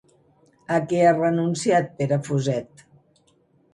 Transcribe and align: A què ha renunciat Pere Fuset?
A 0.77 0.79
què 0.93 1.01
ha 1.09 1.11
renunciat 1.17 1.93
Pere 2.01 2.21
Fuset? 2.29 2.85